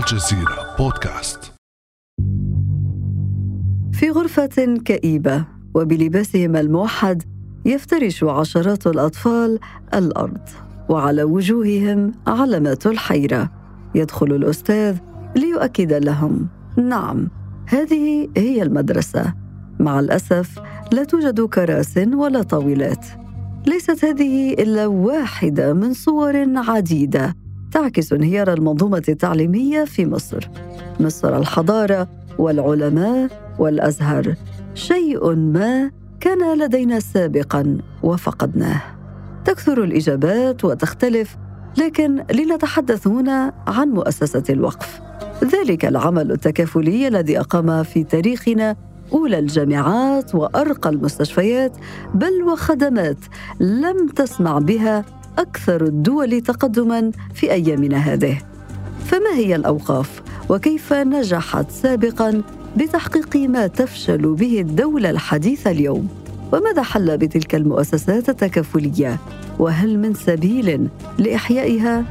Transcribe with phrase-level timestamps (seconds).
[0.00, 1.52] الجزيرة بودكاست.
[3.92, 5.44] في غرفة كئيبة
[5.74, 7.22] وبلباسهم الموحد
[7.64, 9.58] يفترش عشرات الأطفال
[9.94, 10.48] الأرض
[10.88, 13.50] وعلى وجوههم علامات الحيرة.
[13.94, 14.96] يدخل الأستاذ
[15.36, 16.48] ليؤكد لهم.
[16.76, 17.28] نعم
[17.66, 19.34] هذه هي المدرسة.
[19.80, 20.58] مع الأسف
[20.92, 23.06] لا توجد كراس ولا طاولات.
[23.66, 27.39] ليست هذه إلا واحدة من صور عديدة.
[27.72, 30.48] تعكس انهيار المنظومة التعليمية في مصر.
[31.00, 34.34] مصر الحضارة والعلماء والأزهر.
[34.74, 38.82] شيء ما كان لدينا سابقا وفقدناه.
[39.44, 41.36] تكثر الإجابات وتختلف
[41.78, 45.00] لكن لنتحدث هنا عن مؤسسة الوقف.
[45.44, 48.76] ذلك العمل التكافلي الذي أقام في تاريخنا
[49.12, 51.76] أولى الجامعات وأرقى المستشفيات
[52.14, 53.16] بل وخدمات
[53.60, 55.04] لم تسمع بها
[55.38, 58.38] أكثر الدول تقدما في أيامنا هذه.
[59.04, 62.42] فما هي الأوقاف وكيف نجحت سابقا
[62.76, 66.08] بتحقيق ما تفشل به الدولة الحديثة اليوم؟
[66.52, 69.18] وماذا حل بتلك المؤسسات التكافلية
[69.58, 70.88] وهل من سبيل
[71.18, 72.04] لإحيائها؟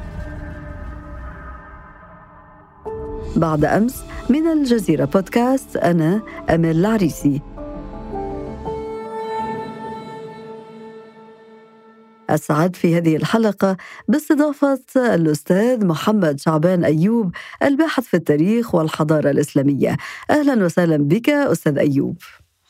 [3.36, 7.42] بعد أمس من الجزيرة بودكاست أنا أمل العريسي.
[12.30, 13.78] أسعد في هذه الحلقة
[14.08, 14.80] باستضافة
[15.16, 17.32] الأستاذ محمد شعبان أيوب
[17.64, 19.98] الباحث في التاريخ والحضارة الإسلامية.
[20.30, 22.18] أهلا وسهلا بك أستاذ أيوب.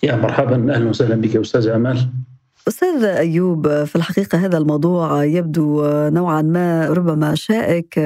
[0.04, 2.10] يا مرحبا أهلا وسهلا بك أستاذ أمال
[2.68, 8.00] أستاذ أيوب في الحقيقة هذا الموضوع يبدو نوعا ما ربما شائك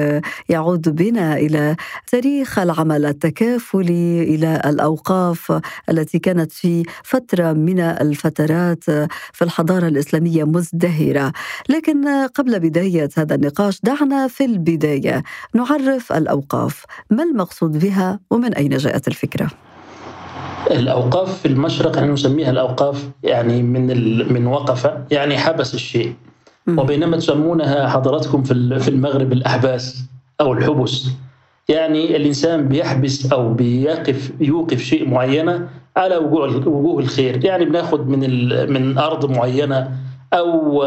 [0.48, 8.84] يعود بنا إلى تاريخ العمل التكافلي إلى الأوقاف التي كانت في فترة من الفترات
[9.32, 11.32] في الحضارة الإسلامية مزدهرة.
[11.68, 15.22] لكن قبل بداية هذا النقاش دعنا في البداية
[15.54, 16.84] نعرف الأوقاف.
[17.10, 19.50] ما المقصود بها؟ ومن أين جاءت الفكرة؟
[20.70, 23.86] الأوقاف في المشرق إحنا نسميها الأوقاف يعني من
[24.32, 26.12] من وقف يعني حبس الشيء.
[26.68, 30.04] وبينما تسمونها حضراتكم في في المغرب الأحباس
[30.40, 31.06] أو الحبس.
[31.68, 37.44] يعني الإنسان بيحبس أو بيقف يوقف شيء معينة على وجوه وجوه الخير.
[37.44, 38.20] يعني بناخد من
[38.72, 39.90] من أرض معينة
[40.32, 40.82] أو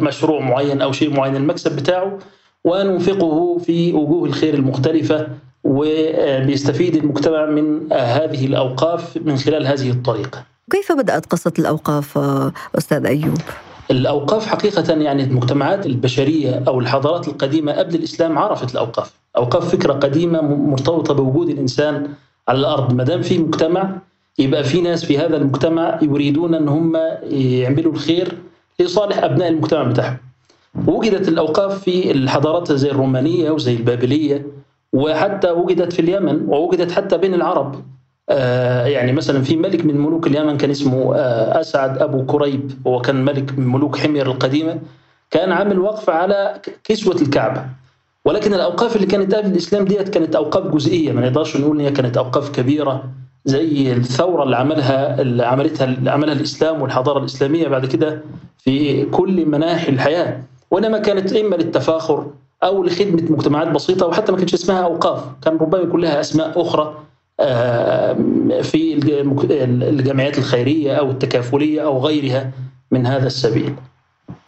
[0.00, 2.18] مشروع معين أو شيء معين المكسب بتاعه
[2.64, 5.26] وننفقه في وجوه الخير المختلفة
[5.64, 10.44] وبيستفيد المجتمع من هذه الأوقاف من خلال هذه الطريقة.
[10.70, 12.18] كيف بدأت قصة الأوقاف
[12.78, 13.38] أستاذ أيوب؟
[13.90, 19.12] الأوقاف حقيقة يعني المجتمعات البشرية أو الحضارات القديمة قبل الإسلام عرفت الأوقاف.
[19.36, 22.08] أوقاف فكرة قديمة مرتبطة بوجود الإنسان
[22.48, 22.92] على الأرض.
[22.94, 23.90] ما دام في مجتمع
[24.38, 26.96] يبقى في ناس في هذا المجتمع يريدون أن هم
[27.30, 28.38] يعملوا الخير
[28.80, 30.16] لصالح أبناء المجتمع بتاعهم.
[30.86, 34.46] وجدت الأوقاف في الحضارات زي الرومانية وزي البابلية.
[34.92, 37.82] وحتى وجدت في اليمن ووجدت حتى بين العرب.
[38.30, 43.00] آه يعني مثلا في ملك من ملوك اليمن كان اسمه آه أسعد أبو كريب هو
[43.00, 44.78] كان ملك من ملوك حمير القديمة
[45.30, 47.64] كان عامل وقف على كسوة الكعبة.
[48.24, 51.90] ولكن الأوقاف اللي كانت قبل الإسلام ديت كانت أوقاف جزئية ما نقدرش نقول إن هي
[51.90, 53.04] كانت أوقاف كبيرة
[53.44, 58.20] زي الثورة اللي عملها اللي عملتها اللي عملها الإسلام والحضارة الإسلامية بعد كده
[58.58, 60.40] في كل مناحي الحياة.
[60.70, 62.26] وإنما كانت إما للتفاخر
[62.62, 66.94] أو لخدمة مجتمعات بسيطة وحتى ما كانش اسمها أوقاف كان ربما يكون لها أسماء أخرى
[68.62, 69.00] في
[69.88, 72.50] الجمعيات الخيرية أو التكافلية أو غيرها
[72.90, 73.74] من هذا السبيل.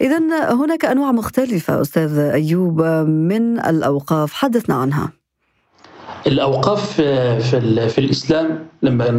[0.01, 0.19] اذا
[0.53, 5.13] هناك أنواع مختلفة أستاذ أيوب من الأوقاف حدثنا عنها.
[6.27, 9.11] الأوقاف في في الإسلام لما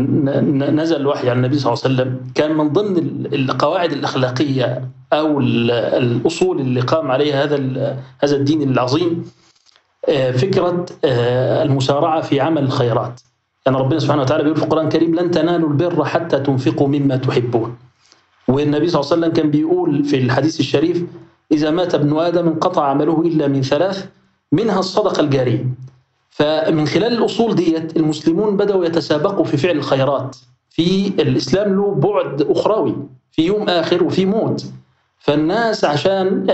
[0.71, 2.97] نزل الوحي عن النبي صلى الله عليه وسلم كان من ضمن
[3.33, 7.57] القواعد الأخلاقية أو الأصول اللي قام عليها هذا
[8.19, 9.31] هذا الدين العظيم
[10.33, 10.85] فكرة
[11.65, 13.21] المسارعة في عمل الخيرات.
[13.65, 17.77] يعني ربنا سبحانه وتعالى بيقول في القرآن الكريم لن تنالوا البر حتى تنفقوا مما تحبون.
[18.47, 21.03] والنبي صلى الله عليه وسلم كان بيقول في الحديث الشريف
[21.51, 24.05] إذا مات ابن آدم انقطع عمله إلا من ثلاث
[24.51, 25.65] منها الصدقة الجارية.
[26.35, 30.35] فمن خلال الأصول ديت المسلمون بدأوا يتسابقوا في فعل الخيرات.
[30.69, 32.95] في الإسلام له بعد أخروي
[33.31, 34.65] في يوم آخر وفي موت.
[35.19, 36.45] فالناس عشان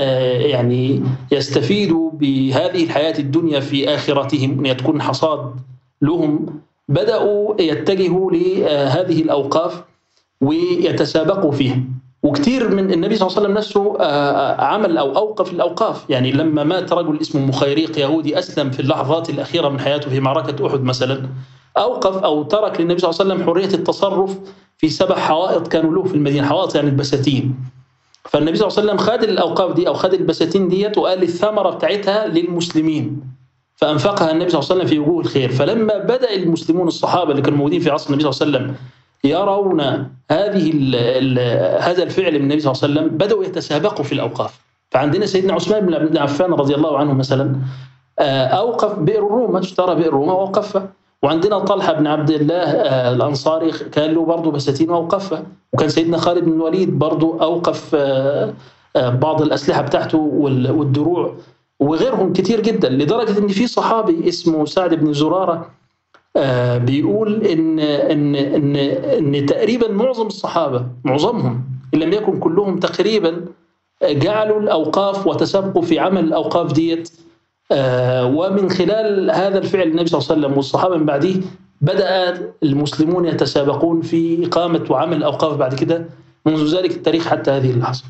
[0.45, 5.53] يعني يستفيدوا بهذه الحياة الدنيا في آخرتهم إن تكون حصاد
[6.01, 6.45] لهم
[6.89, 9.83] بدأوا يتجهوا لهذه الأوقاف
[10.41, 11.79] ويتسابقوا فيها.
[12.23, 14.03] وكثير من النبي صلى الله عليه وسلم نفسه
[14.63, 16.05] عمل أو أوقف الأوقاف.
[16.09, 20.67] يعني لما مات رجل اسمه مخيريق يهودي أسلم في اللحظات الأخيرة من حياته في معركة
[20.67, 21.29] أحد مثلا
[21.77, 24.39] أوقف أو ترك للنبي صلى الله عليه وسلم حرية التصرف
[24.77, 27.55] في سبع حوائط كانوا له في المدينة حوائط يعني البساتين.
[28.29, 32.27] فالنبي صلى الله عليه وسلم خد الأوقاف دي أو خد البساتين ديت وقال الثمرة بتاعتها
[32.27, 33.21] للمسلمين.
[33.75, 35.51] فأنفقها النبي صلى الله عليه وسلم في وجوه الخير.
[35.51, 38.75] فلما بدأ المسلمون الصحابة اللي كانوا موجودين في عصر النبي صلى الله عليه وسلم
[39.23, 39.81] يرون
[40.31, 40.71] هذه
[41.79, 44.61] هذا الفعل من النبي صلى الله عليه وسلم بدأوا يتسابقوا في الأوقاف.
[44.91, 47.55] فعندنا سيدنا عثمان بن عفان رضي الله عنه مثلا
[48.59, 50.89] أوقف بئر الروم اشترى بئر الروم واوقفها
[51.23, 52.63] وعندنا طلحة بن عبد الله
[53.11, 57.95] الأنصاري كان له برضه بساتين واوقفها وكان سيدنا خالد بن الوليد برضه أوقف
[58.95, 61.35] بعض الأسلحة بتاعته والدروع.
[61.79, 65.13] وغيرهم كتير جدا لدرجة إن في صحابي اسمه سعد بن
[66.37, 68.75] زراره بيقول إن إن إن
[69.35, 71.63] إن تقريبا معظم الصحابة معظمهم
[71.93, 73.45] إن لم يكن كلهم تقريبا
[74.03, 77.09] جعلوا الأوقاف وتسابقوا في عمل الأوقاف ديت
[78.23, 81.33] ومن خلال هذا الفعل النبي صلى الله عليه وسلم والصحابة من بعده
[81.81, 86.05] بدأ المسلمون يتسابقون في إقامة وعمل الأوقاف بعد كده
[86.45, 88.03] منذ ذلك التاريخ حتى هذه اللحظة.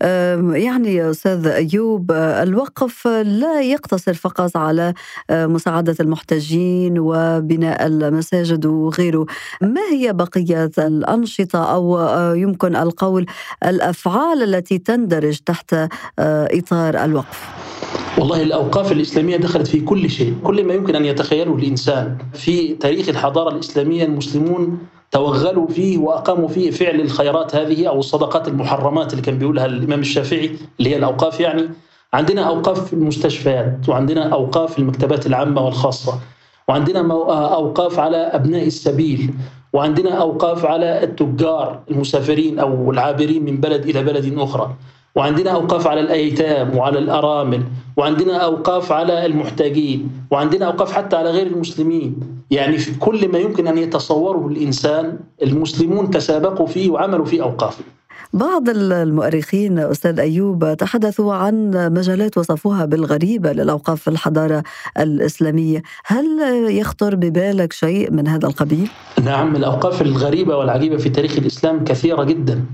[0.00, 4.94] يعني يا أستاذ أيوب الوقف لا يقتصر فقط على
[5.30, 9.26] مساعدة المحتاجين وبناء المساجد وغيره،
[9.62, 11.98] ما هي بقية الأنشطة أو
[12.34, 13.26] يمكن القول
[13.66, 15.76] الأفعال التي تندرج تحت
[16.18, 17.48] إطار الوقف؟
[18.18, 23.08] والله الأوقاف الإسلامية دخلت في كل شيء كل ما يمكن أن يتخيله الإنسان في تاريخ
[23.08, 24.78] الحضارة الإسلامية المسلمون
[25.10, 30.50] توغلوا فيه وأقاموا فيه فعل الخيرات هذه أو الصدقات المحرمات اللي كان بيقولها الإمام الشافعي
[30.78, 31.68] اللي هي الأوقاف يعني.
[32.14, 36.18] عندنا أوقاف في المستشفيات وعندنا أوقاف في المكتبات العامة والخاصة
[36.68, 37.00] وعندنا
[37.54, 39.34] أوقاف على أبناء السبيل
[39.72, 44.74] وعندنا أوقاف على التجار المسافرين أو العابرين من بلد إلى بلد أخرى
[45.14, 47.62] وعندنا أوقاف على الأيتام وعلى الأرامل
[47.96, 52.39] وعندنا أوقاف على المحتاجين وعندنا أوقاف حتى على غير المسلمين.
[52.50, 57.78] يعني في كل ما يمكن أن يتصوره الإنسان المسلمون تسابقوا فيه وعملوا فيه اوقاف
[58.32, 64.62] بعض المؤرخين أستاذ أيوب تحدثوا عن مجالات وصفوها بالغريبه للأوقاف في الحضارة
[64.98, 66.26] الإسلامية، هل
[66.68, 68.90] يخطر ببالك شيء من هذا القبيل؟
[69.24, 72.64] نعم الأوقاف الغريبة والعجيبة في تاريخ الإسلام كثيرة جدا.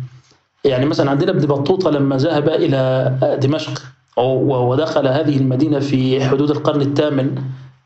[0.65, 3.13] يعني مثلا عندنا ابن بطوطة لما ذهب إلى
[3.43, 3.83] دمشق
[4.19, 7.43] ودخل هذه المدينة في حدود القرن الثامن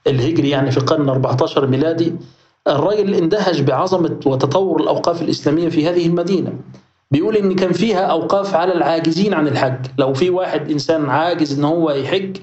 [0.06, 2.14] الهجري يعني في القرن 14 ميلادي
[2.69, 6.52] الراجل اندهش بعظمة وتطور الأوقاف الإسلامية في هذه المدينة.
[7.11, 9.87] بيقول إن كان فيها أوقاف على العاجزين عن الحج.
[9.99, 12.37] لو في واحد إنسان عاجز إن هو يحج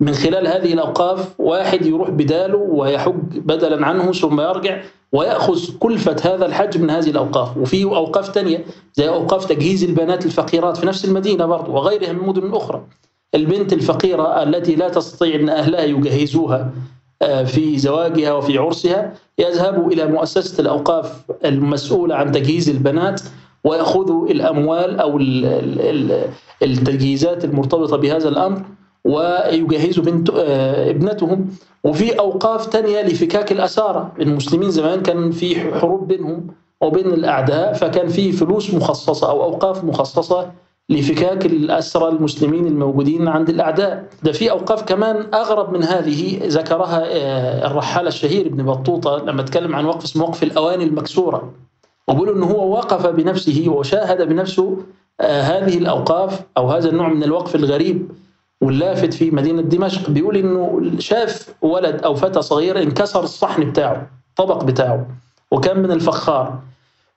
[0.00, 4.82] من خلال هذه الأوقاف واحد يروح بداله ويحج بدلا عنه ثم يرجع
[5.12, 7.56] ويأخذ كلفة هذا الحج من هذه الأوقاف.
[7.56, 8.64] وفي أوقاف تانية
[8.94, 12.82] زي أوقاف تجهيز البنات الفقيرات في نفس المدينة برضه وغيرها من مدن أخرى.
[13.34, 16.70] البنت الفقيرة التي لا تستطيع أن أهلها يجهزوها
[17.44, 23.20] في زواجها وفي عرسها يذهبوا إلى مؤسسة الأوقاف المسؤولة عن تجهيز البنات
[23.64, 25.18] ويأخذوا الأموال أو
[26.62, 28.62] التجهيزات المرتبطة بهذا الأمر
[29.04, 30.30] ويجهزوا بنت
[30.88, 31.48] ابنتهم.
[31.84, 36.46] وفي أوقاف تانية لفكاك الاسارى المسلمين زمان كان في حروب بينهم
[36.80, 40.50] وبين الأعداء فكان في فلوس مخصصة أو أوقاف مخصصة
[40.90, 44.04] لفكاك الأسرى المسلمين الموجودين عند الأعداء.
[44.22, 47.02] ده في أوقاف كمان أغرب من هذه ذكرها
[47.66, 51.52] الرحاله الشهير ابن بطوطة لما اتكلم عن وقف اسمه وقف الأواني المكسورة
[52.08, 54.76] وبيقولوا ان هو وقف بنفسه وشاهد بنفسه
[55.20, 58.08] هذه الأوقاف أو هذا النوع من الوقف الغريب
[58.60, 60.10] واللافت في مدينة دمشق.
[60.10, 65.06] بيقول إنه شاف ولد أو فتى صغير انكسر الصحن بتاعه الطبق بتاعه
[65.50, 66.58] وكان من الفخار.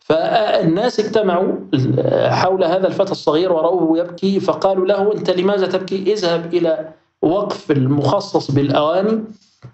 [0.03, 1.53] فالناس اجتمعوا
[2.29, 6.89] حول هذا الفتى الصغير ورأوه يبكي فقالوا له أنت لماذا تبكي؟ اذهب إلى
[7.21, 9.23] وقف المخصص بالأواني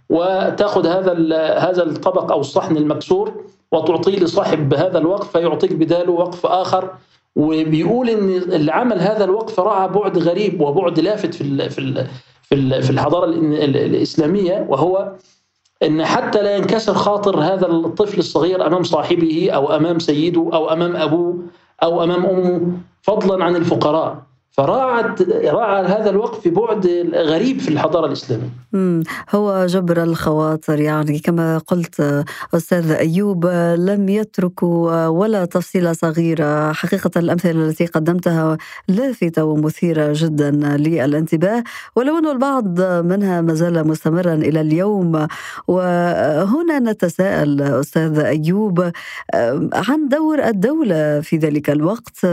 [0.10, 1.14] وتأخذ هذا
[1.58, 6.90] هذا الطبق أو الصحن المكسور وتعطيه لصاحب هذا الوقف فيعطيك بداله وقف آخر.
[7.36, 12.06] وبيقول إن اللي عمل هذا الوقف راعى بعد غريب وبعد لافت في في
[12.82, 15.12] في الحضارة الإسلامية وهو
[15.84, 20.96] إن حتى لا ينكسر خاطر هذا الطفل الصغير أمام صاحبه أو أمام سيده أو أمام
[20.96, 21.44] أبوه
[21.84, 22.72] أو أمام أمه
[23.02, 24.29] فضلا عن الفقراء.
[24.52, 28.50] فراعت راعى هذا الوقف بعد غريب في الحضارة الإسلامية.
[29.30, 37.52] هو جبر الخواطر يعني كما قلت أستاذ أيوب لم يتركوا ولا تفصيله صغيرة، حقيقة الأمثلة
[37.52, 41.64] التي قدمتها لافتة ومثيرة جدا للانتباه.
[41.96, 45.28] ولو ان البعض منها ما زال مستمرا إلى اليوم.
[45.68, 48.92] وهنا نتساءل أستاذ أيوب
[49.74, 52.26] عن دور الدولة في ذلك الوقت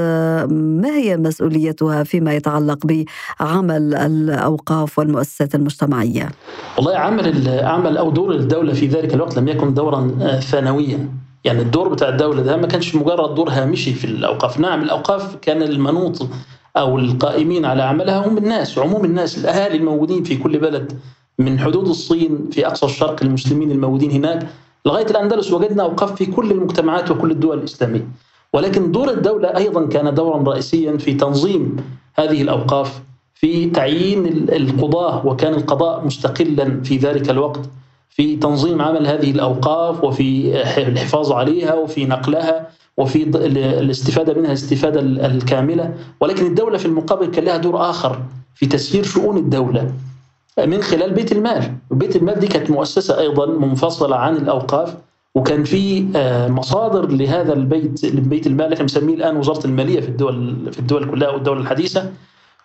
[0.53, 6.29] ما هي مسؤوليتها فيما يتعلق بعمل الأوقاف والمؤسسات المجتمعية؟
[6.77, 10.09] والله عمل عمل أو دور الدولة في ذلك الوقت لم يكن دورا
[10.41, 11.09] ثانويا،
[11.45, 15.63] يعني الدور بتاع الدولة ده ما كانش مجرد دور هامشي في الأوقاف، نعم الأوقاف كان
[15.63, 16.29] المنوط
[16.77, 20.93] أو القائمين على عملها هم الناس عموم الناس الأهالي الموجودين في كل بلد
[21.39, 24.47] من حدود الصين في أقصى الشرق المسلمين الموجودين هناك
[24.87, 28.09] لغاية الأندلس وجدنا أوقاف في كل المجتمعات وكل الدول الإسلامية.
[28.57, 31.77] ولكن دور الدولة أيضا كان دورا رئيسيا في تنظيم
[32.15, 33.03] هذه الأوقاف
[33.35, 37.61] في تعيين القضاة وكان القضاء مستقلا في ذلك الوقت
[38.11, 40.57] في تنظيم عمل هذه الأوقاف وفي
[40.89, 43.23] الحفاظ عليها وفي نقلها وفي
[43.81, 45.95] الاستفادة منها الاستفادة الكاملة.
[46.21, 48.23] ولكن الدولة في المقابل كان لها دور آخر
[48.55, 49.93] في تسيير شؤون الدولة
[50.67, 51.73] من خلال بيت المال.
[51.91, 54.97] بيت المال دي كانت مؤسسة أيضا منفصلة عن الأوقاف.
[55.37, 60.57] وكان في آه، مصادر لهذا البيت بيت المال إحنا بنسميه الآن وزارة المالية في الدول
[60.73, 62.13] في الدول كلها والدول الحديثة.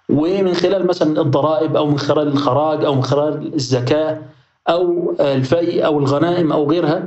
[0.10, 4.20] ومن خلال مثلا الضرائب أو من خلال الخراج أو من خلال الزكاة
[4.70, 7.04] أو الفي أو الغنائم أو غيرها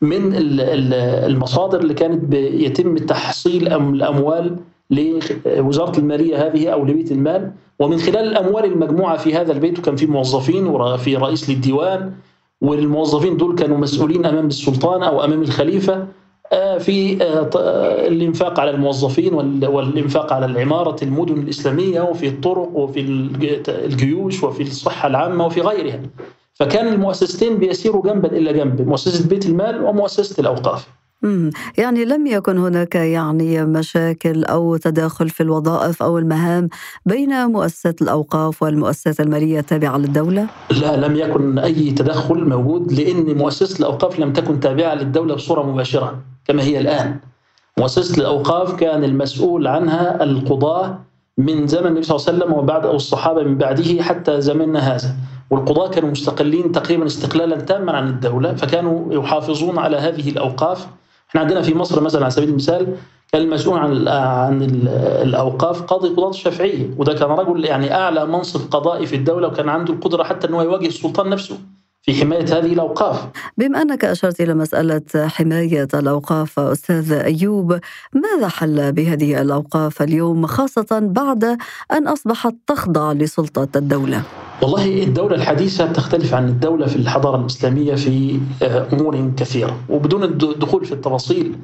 [0.00, 4.56] من المصادر اللي كانت يتم تحصيل الأموال
[4.90, 7.52] لوزارة المالية هذه أو لبيت المال.
[7.78, 12.12] ومن خلال الأموال المجموعة في هذا البيت وكان في موظفين وفي رئيس للديوان
[12.62, 16.06] والموظفين دول كانوا مسؤولين أمام السلطان أو أمام الخليفة
[16.52, 17.50] آه، في آه،
[18.08, 23.00] الإنفاق على الموظفين والإنفاق على العمارة المدن الإسلامية وفي الطرق وفي
[23.68, 26.00] الجيوش وفي الصحة العامة وفي غيرها.
[26.54, 30.88] فكان المؤسستين بيسيروا جنبا إلى جنب مؤسسة بيت المال ومؤسسة الأوقاف
[31.78, 36.68] يعني لم يكن هناك يعني مشاكل أو تداخل في الوظائف أو المهام
[37.06, 43.78] بين مؤسسات الأوقاف والمؤسسات المالية التابعة للدولة؟ لا لم يكن أي تدخل موجود لأن مؤسسة
[43.78, 47.16] الأوقاف لم تكن تابعة للدولة بصورة مباشرة كما هي الآن.
[47.78, 50.98] مؤسسة الأوقاف كان المسؤول عنها القضاة
[51.38, 55.16] من زمن النبي صلى الله عليه وسلم وبعد أو الصحابة من بعده حتى زمننا هذا.
[55.50, 60.86] والقضاة كانوا مستقلين تقريبا استقلالا تاما عن الدولة فكانوا يحافظون على هذه الأوقاف
[61.32, 62.96] إحنا عندنا في مصر مثلا على سبيل المثال
[63.32, 64.62] كان المسؤول عن عن
[65.22, 69.92] الأوقاف قاضي قضاة الشافعية وده كان رجل يعني أعلى منصب قضائي في الدولة وكان عنده
[69.94, 71.58] القدرة حتى انه يواجه السلطان نفسه.
[72.02, 73.26] في حماية هذه الأوقاف.
[73.58, 77.78] بما أنك أشرت إلى مسألة حماية الأوقاف أستاذ أيوب،
[78.12, 81.44] ماذا حل بهذه الأوقاف اليوم خاصة بعد
[81.92, 84.22] أن أصبحت تخضع لسلطة الدولة؟
[84.62, 90.84] والله الدولة الحديثة تختلف عن الدولة في الحضارة الإسلامية في آه، أمور كثيرة وبدون الدخول
[90.84, 91.56] في التفاصيل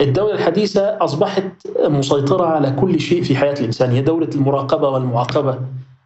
[0.00, 1.44] الدولة الحديثة أصبحت
[1.84, 5.58] مسيطرة على كل شيء في حياة الإنسان هي دولة المراقبة والمعاقبة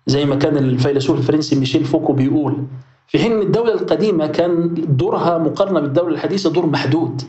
[0.07, 2.57] زي ما كان الفيلسوف الفرنسي ميشيل فوكو بيقول
[3.11, 7.23] في حين إن الدولة القديمة كان دورها مقارنة بالدولة الحديثة دور محدود.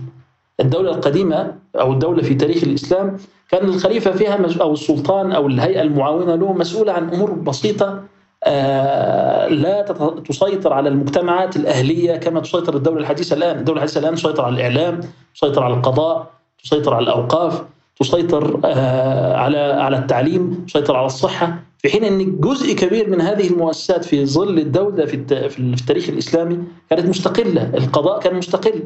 [0.59, 3.17] الدولة القديمة أو الدولة في تاريخ الإسلام
[3.49, 8.03] كان الخليفة فيها أو السلطان أو الهيئة المعاونة له مسؤولة عن أمور بسيطة
[8.43, 9.81] آه، لا
[10.29, 13.59] تسيطر على المجتمعات الأهلية كما تسيطر الدولة الحديثة الآن.
[13.59, 14.99] الدولة الحديثة الآن تسيطر على الإعلام
[15.35, 16.31] تسيطر على القضاء
[16.63, 17.63] تسيطر على الأوقاف
[17.99, 21.59] تسيطر آه، على على التعليم تسيطر على الصحة.
[21.81, 25.15] في حين أن جزء كبير من هذه المؤسسات في ظل الدولة في
[25.59, 26.57] التاريخ الإسلامي
[26.89, 28.83] كانت مستقلة القضاء كان مستقل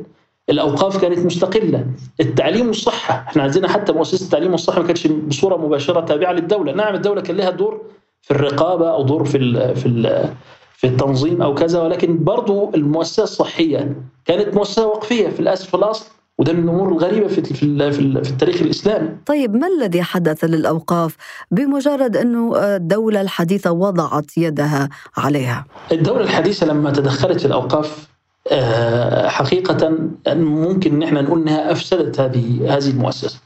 [0.50, 1.86] الأوقاف كانت مستقلة
[2.20, 6.96] التعليم والصحة إحنا عندنا حتى مؤسسة التعليم والصحة ما كانتش بصورة مباشرة تابعة للدولة نعم
[6.96, 7.82] الدولة كان لها دور
[8.22, 9.40] في الرقابة أو دور في
[9.76, 10.34] في
[10.74, 16.06] في التنظيم أو كذا ولكن برضو المؤسسة الصحية كانت مؤسسة وقفية في الاساس في الأصل
[16.38, 17.92] وده من الأمور الغريبة في في
[18.24, 19.10] في التاريخ الإسلامي.
[19.26, 21.16] طيب ما الذي حدث للأوقاف
[21.52, 28.08] بمجرد أنه الدولة الحديثة وضعت يدها عليها؟ الدولة الحديثة لما تدخلت في الأوقاف
[28.52, 33.40] آه، حقيقة ممكن إن إحنا نقول إنها أفسدت هذه هذه المؤسسة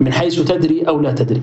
[0.00, 1.42] من حيث تدري أو لا تدري.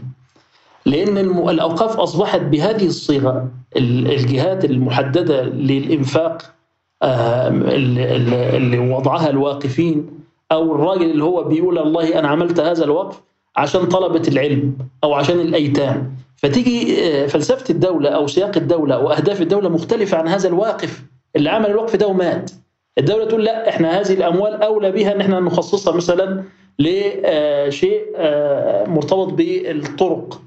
[0.86, 1.18] لأن
[1.50, 6.54] الأوقاف أصبحت بهذه الصيغة الجهات المحددة للإنفاق
[7.02, 10.18] آه، اللي وضعها الواقفين
[10.52, 13.22] أو الراجل اللي هو بيقول الله أنا عملت هذا الوقف
[13.56, 16.16] عشان طلبة العلم أو عشان الأيتام.
[16.36, 21.04] فتيجي آه، فلسفة الدولة أو سياق الدولة وأهداف الدولة مختلفة عن هذا الواقف
[21.36, 22.52] اللي عمل الوقف ده ومات.
[22.98, 26.44] الدولة تقول لا إحنا هذه الأموال أولى بها أن إحنا نخصصها مثلا
[26.80, 30.42] لشيء آه، مرتبط بالطرق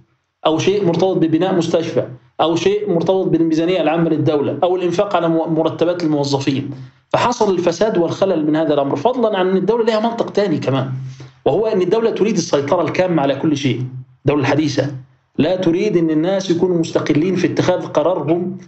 [0.46, 2.08] أو شيء مرتبط ببناء مستشفى
[2.40, 6.70] أو شيء مرتبط بالميزانية العامة للدولة أو الإنفاق على مرتبات الموظفين.
[7.12, 10.90] فحصل الفساد والخلل من هذا الأمر فضلا عن أن الدولة لها منطق ثاني كمان
[11.44, 13.84] وهو أن الدولة تريد السيطرة الكامة على كل شيء
[14.26, 14.94] الدولة الحديثة.
[15.38, 18.58] لا تريد أن الناس يكونوا مستقلين في اتخاذ قرارهم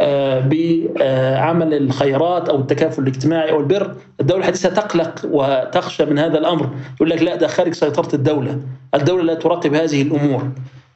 [0.00, 6.70] آه، بعمل الخيرات أو التكافل الاجتماعي أو البر، الدولة الحديثة تقلق وتخشى من هذا الأمر،
[6.96, 8.60] يقول لك لا ده خارج سيطرة الدولة،
[8.94, 10.48] الدولة لا تراقب هذه الأمور،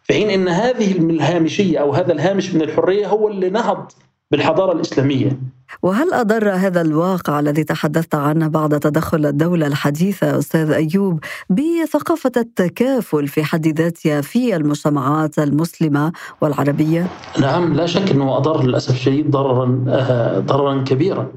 [0.03, 3.93] في حين أن هذه الهامشية أو هذا الهامش من الحرية هو اللي نهض
[4.31, 5.39] بالحضارة الإسلامية
[5.83, 13.29] وهل أضر هذا الواقع الذي تحدثت عنه بعد تدخل الدولة الحديثة أستاذ أيوب بثقافة التكافل
[13.29, 17.07] في حد ذاتها في المجتمعات المسلمة والعربية؟
[17.41, 21.29] نعم لا شك أنه أضر للأسف الشديد ضررا آه، ضررا كبيرا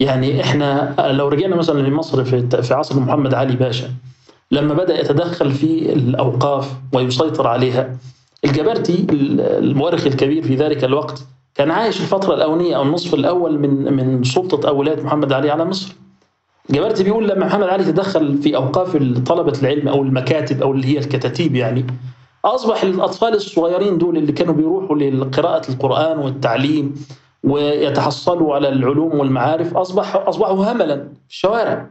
[0.00, 3.90] يعني إحنا لو رجعنا مثلا لمصر في في عصر محمد علي باشا
[4.50, 7.96] لما بدأ يتدخل في الأوقاف ويسيطر عليها
[8.44, 11.22] الجبرتي المؤرخ الكبير في ذلك الوقت
[11.56, 15.64] كان عايش الفترة الأولانية أو النصف الأول من من سلطة أو ولاية محمد علي على
[15.64, 15.94] مصر.
[16.70, 18.96] جبرتي بيقول لما محمد علي تدخل في أوقاف
[19.26, 21.86] طلبة العلم أو المكاتب أو اللي هي الكتاتيب يعني
[22.44, 26.94] أصبح الأطفال الصغيرين دول اللي كانوا بيروحوا لقراءة القرآن والتعليم
[27.44, 31.86] ويتحصلوا على العلوم والمعارف أصبح أصبحوا هملا في الشوارع.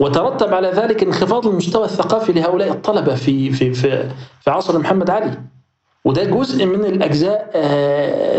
[0.00, 4.08] وترتب على ذلك انخفاض المستوى الثقافي لهؤلاء الطلبة في في في,
[4.40, 5.40] في عصر محمد علي.
[6.06, 8.38] وده جزء من الأجزاء آه،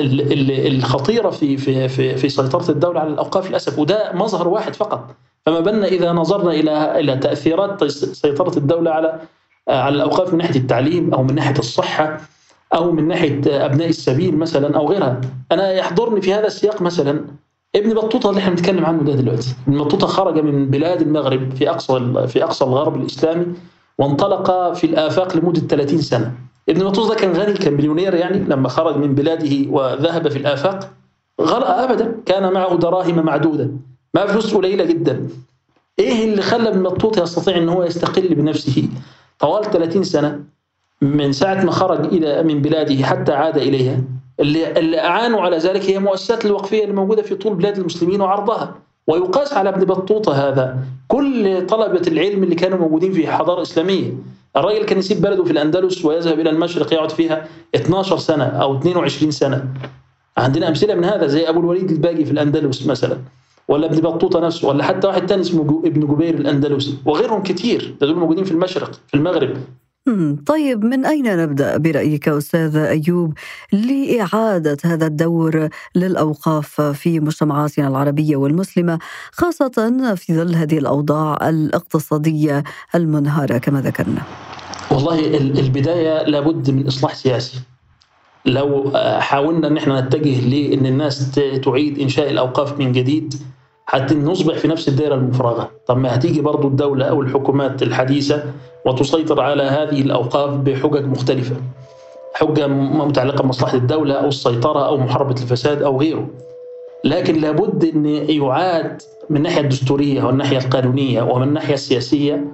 [0.68, 3.80] الخطيرة في في في في سيطرة الدولة على الأوقاف للأسف.
[3.80, 5.16] وده مظهر واحد فقط.
[5.46, 9.20] فما بالنا إذا نظرنا إلى إلى تأثيرات سيطرة الدولة على
[9.70, 12.18] آه، على الأوقاف من ناحية التعليم أو من ناحية الصحة
[12.74, 15.22] أو من ناحية أبناء السبيل مثلا أو غيرها.
[15.52, 17.26] أنا يحضرني في هذا السياق مثلا
[17.76, 19.56] ابن بطوطة اللي إحنا بنتكلم عنه ده دلوقتي.
[19.68, 23.46] ابن بطوطة خرج من بلاد المغرب في أقصى في أقصى الغرب الإسلامي
[23.98, 26.32] وانطلق في الآفاق لمدة 30 سنة.
[26.70, 30.90] ابن بطوطه كان غني كان مليونير يعني لما خرج من بلاده وذهب في الآفاق
[31.42, 33.70] غلق أبدا كان معه دراهم معدودة.
[34.14, 35.28] ما فلوس قليلة جدا.
[36.00, 38.90] إيه اللي خلى ابن بطوطه يستطيع أن هو يستقل بنفسه؟
[39.40, 40.40] طوال 30 سنة
[41.02, 44.02] من ساعة ما خرج إلى من بلاده حتى عاد إليها.
[44.40, 48.76] اللي, اللي أعانوا على ذلك هي مؤسسات الوقفية الموجودة في طول بلاد المسلمين وعرضها.
[49.08, 50.78] ويقاس على ابن بطوطة هذا.
[51.08, 54.14] كل طلبة العلم اللي كانوا موجودين في حضارة إسلامية
[54.56, 59.32] الراجل كان يسيب بلده في الأندلس ويذهب إلى المشرق يقعد فيها 12 سنة أو 22
[59.32, 59.66] سنة.
[60.38, 63.18] عندنا أمثلة من هذا زي أبو الوليد الباقي في الأندلس مثلا
[63.68, 68.16] ولا ابن بطوطة نفسه ولا حتى واحد تاني اسمه ابن جبير الأندلسي وغيرهم كتير دول
[68.16, 69.58] موجودين في المشرق في المغرب.
[70.46, 73.34] طيب من أين نبدأ برأيك أستاذ أيوب
[73.72, 79.00] لإعادة هذا الدور للأوقاف في مجتمعاتنا العربية والمسلمة
[79.32, 82.64] خاصة في ظل هذه الأوضاع الاقتصادية
[82.96, 84.22] المنهارة كما ذكرنا؟
[84.92, 87.60] والله البداية لابد من إصلاح سياسي.
[88.46, 91.32] لو حاولنا إن إحنا نتجه لإن الناس
[91.64, 93.34] تعيد إنشاء الأوقاف من جديد
[93.90, 95.72] حتى نصبح في نفس الدائرة المفرغة.
[95.86, 98.44] طب ما هتيجي برضو الدولة أو الحكومات الحديثة
[98.86, 101.56] وتسيطر على هذه الأوقاف بحجج مختلفة
[102.34, 106.28] حجة متعلقة بمصلحة الدولة أو السيطرة أو محاربة الفساد أو غيره.
[107.04, 112.46] لكن لابد إن يعاد من الناحية الدستورية والناحيه القانونية ومن الناحية السياسية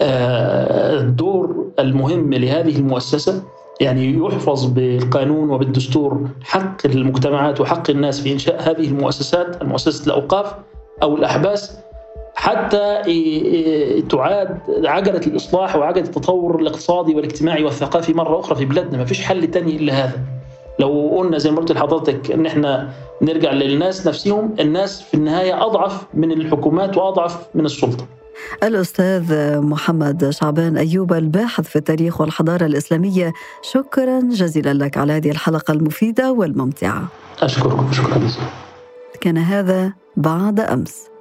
[0.00, 3.42] آه، الدور المهم لهذه المؤسسة
[3.80, 10.54] يعني يحفظ بالقانون وبالدستور حق المجتمعات وحق الناس في إنشاء هذه المؤسسات المؤسسة الأوقاف
[11.02, 11.78] أو الأحباس
[12.34, 13.02] حتى
[14.10, 18.98] تعاد عجلة الإصلاح وعجلة التطور الاقتصادي والاجتماعي والثقافي مرة أخرى في بلادنا.
[18.98, 20.20] ما فيش حل تاني إلا هذا.
[20.78, 22.90] لو قلنا زي ما قلت لحضرتك إن إحنا
[23.22, 28.06] نرجع للناس نفسهم الناس في النهاية أضعف من الحكومات وأضعف من السلطة.
[28.62, 35.72] الأستاذ محمد شعبان أيوب الباحث في التاريخ والحضارة الإسلامية شكرا جزيلا لك على هذه الحلقة
[35.72, 37.08] المفيدة والممتعة.
[37.42, 38.46] أشكركم شكرا جزيلا.
[39.20, 41.11] كان هذا بعد أمس.